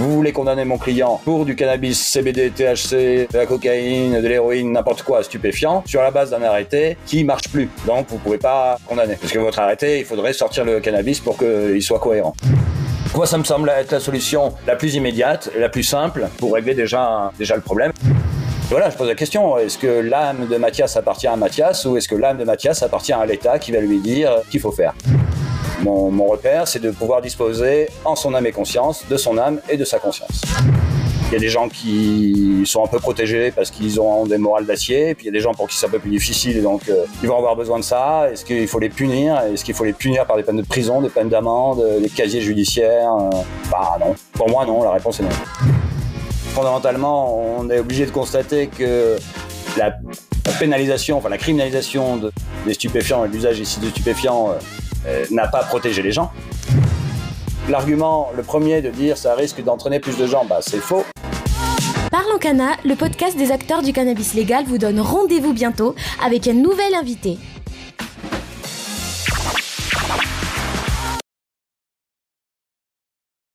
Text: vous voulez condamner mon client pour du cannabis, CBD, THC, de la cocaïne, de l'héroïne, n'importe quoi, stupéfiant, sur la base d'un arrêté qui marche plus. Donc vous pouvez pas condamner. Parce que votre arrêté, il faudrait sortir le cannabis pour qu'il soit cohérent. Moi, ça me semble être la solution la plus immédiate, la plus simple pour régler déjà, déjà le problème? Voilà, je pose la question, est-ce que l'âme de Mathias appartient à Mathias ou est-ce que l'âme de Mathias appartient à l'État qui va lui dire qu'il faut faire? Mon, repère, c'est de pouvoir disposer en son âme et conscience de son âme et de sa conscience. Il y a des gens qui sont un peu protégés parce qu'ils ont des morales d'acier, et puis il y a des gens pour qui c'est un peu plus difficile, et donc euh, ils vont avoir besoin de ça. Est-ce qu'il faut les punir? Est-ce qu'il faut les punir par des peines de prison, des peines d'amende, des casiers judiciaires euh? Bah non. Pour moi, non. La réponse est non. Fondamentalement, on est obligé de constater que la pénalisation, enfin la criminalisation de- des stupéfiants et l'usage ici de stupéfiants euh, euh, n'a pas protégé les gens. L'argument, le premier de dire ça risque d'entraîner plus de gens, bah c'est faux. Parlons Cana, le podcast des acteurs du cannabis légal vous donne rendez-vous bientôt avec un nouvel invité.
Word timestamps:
vous 0.00 0.14
voulez 0.14 0.32
condamner 0.32 0.64
mon 0.64 0.78
client 0.78 1.20
pour 1.24 1.44
du 1.44 1.54
cannabis, 1.54 2.00
CBD, 2.00 2.50
THC, 2.50 3.28
de 3.30 3.36
la 3.36 3.44
cocaïne, 3.44 4.20
de 4.20 4.26
l'héroïne, 4.26 4.72
n'importe 4.72 5.02
quoi, 5.02 5.22
stupéfiant, 5.22 5.82
sur 5.86 6.02
la 6.02 6.10
base 6.10 6.30
d'un 6.30 6.42
arrêté 6.42 6.96
qui 7.04 7.22
marche 7.22 7.48
plus. 7.50 7.68
Donc 7.86 8.06
vous 8.08 8.16
pouvez 8.16 8.38
pas 8.38 8.78
condamner. 8.86 9.16
Parce 9.20 9.32
que 9.32 9.38
votre 9.38 9.58
arrêté, 9.58 9.98
il 9.98 10.06
faudrait 10.06 10.32
sortir 10.32 10.64
le 10.64 10.80
cannabis 10.80 11.20
pour 11.20 11.36
qu'il 11.36 11.82
soit 11.82 11.98
cohérent. 11.98 12.34
Moi, 13.14 13.26
ça 13.26 13.36
me 13.36 13.44
semble 13.44 13.68
être 13.68 13.92
la 13.92 14.00
solution 14.00 14.54
la 14.66 14.76
plus 14.76 14.94
immédiate, 14.94 15.50
la 15.58 15.68
plus 15.68 15.82
simple 15.82 16.28
pour 16.38 16.54
régler 16.54 16.74
déjà, 16.74 17.30
déjà 17.38 17.56
le 17.56 17.62
problème? 17.62 17.92
Voilà, 18.70 18.88
je 18.88 18.96
pose 18.96 19.08
la 19.08 19.16
question, 19.16 19.58
est-ce 19.58 19.76
que 19.76 19.86
l'âme 19.86 20.46
de 20.46 20.56
Mathias 20.56 20.96
appartient 20.96 21.26
à 21.26 21.36
Mathias 21.36 21.84
ou 21.84 21.96
est-ce 21.96 22.08
que 22.08 22.14
l'âme 22.14 22.38
de 22.38 22.44
Mathias 22.44 22.82
appartient 22.82 23.12
à 23.12 23.26
l'État 23.26 23.58
qui 23.58 23.72
va 23.72 23.80
lui 23.80 23.98
dire 23.98 24.30
qu'il 24.50 24.60
faut 24.60 24.72
faire? 24.72 24.94
Mon, 25.82 26.26
repère, 26.26 26.68
c'est 26.68 26.78
de 26.80 26.90
pouvoir 26.90 27.22
disposer 27.22 27.88
en 28.04 28.16
son 28.16 28.34
âme 28.34 28.46
et 28.46 28.52
conscience 28.52 29.04
de 29.08 29.16
son 29.16 29.38
âme 29.38 29.60
et 29.68 29.76
de 29.76 29.84
sa 29.84 29.98
conscience. 29.98 30.42
Il 31.28 31.34
y 31.34 31.36
a 31.36 31.38
des 31.38 31.48
gens 31.48 31.68
qui 31.68 32.62
sont 32.66 32.84
un 32.84 32.88
peu 32.88 32.98
protégés 32.98 33.52
parce 33.52 33.70
qu'ils 33.70 34.00
ont 34.00 34.26
des 34.26 34.36
morales 34.36 34.66
d'acier, 34.66 35.10
et 35.10 35.14
puis 35.14 35.26
il 35.26 35.28
y 35.28 35.30
a 35.30 35.32
des 35.32 35.40
gens 35.40 35.54
pour 35.54 35.68
qui 35.68 35.76
c'est 35.76 35.86
un 35.86 35.90
peu 35.90 36.00
plus 36.00 36.10
difficile, 36.10 36.56
et 36.56 36.60
donc 36.60 36.88
euh, 36.88 37.04
ils 37.22 37.28
vont 37.28 37.36
avoir 37.38 37.54
besoin 37.54 37.78
de 37.78 37.84
ça. 37.84 38.28
Est-ce 38.32 38.44
qu'il 38.44 38.66
faut 38.66 38.80
les 38.80 38.88
punir? 38.88 39.38
Est-ce 39.42 39.64
qu'il 39.64 39.74
faut 39.74 39.84
les 39.84 39.92
punir 39.92 40.26
par 40.26 40.36
des 40.36 40.42
peines 40.42 40.56
de 40.56 40.66
prison, 40.66 41.00
des 41.00 41.08
peines 41.08 41.28
d'amende, 41.28 41.84
des 42.02 42.08
casiers 42.08 42.40
judiciaires 42.40 43.12
euh? 43.14 43.30
Bah 43.70 43.96
non. 44.00 44.16
Pour 44.32 44.50
moi, 44.50 44.66
non. 44.66 44.82
La 44.82 44.90
réponse 44.90 45.20
est 45.20 45.22
non. 45.22 45.28
Fondamentalement, 46.52 47.58
on 47.60 47.70
est 47.70 47.78
obligé 47.78 48.06
de 48.06 48.10
constater 48.10 48.66
que 48.66 49.16
la 49.78 49.96
pénalisation, 50.58 51.18
enfin 51.18 51.28
la 51.28 51.38
criminalisation 51.38 52.16
de- 52.16 52.32
des 52.66 52.74
stupéfiants 52.74 53.24
et 53.24 53.28
l'usage 53.28 53.60
ici 53.60 53.78
de 53.78 53.88
stupéfiants 53.88 54.50
euh, 54.50 54.54
euh, 55.06 55.24
n'a 55.30 55.48
pas 55.48 55.62
protégé 55.62 56.02
les 56.02 56.12
gens. 56.12 56.30
L'argument, 57.68 58.30
le 58.36 58.42
premier 58.42 58.82
de 58.82 58.90
dire 58.90 59.16
ça 59.16 59.34
risque 59.34 59.62
d'entraîner 59.62 60.00
plus 60.00 60.16
de 60.16 60.26
gens, 60.26 60.44
bah 60.44 60.58
c'est 60.60 60.80
faux. 60.80 61.04
Parlons 62.10 62.38
Cana, 62.38 62.72
le 62.84 62.96
podcast 62.96 63.36
des 63.36 63.52
acteurs 63.52 63.82
du 63.82 63.92
cannabis 63.92 64.34
légal 64.34 64.64
vous 64.66 64.78
donne 64.78 64.98
rendez-vous 65.00 65.52
bientôt 65.52 65.94
avec 66.24 66.48
un 66.48 66.54
nouvel 66.54 66.94
invité. 66.94 67.38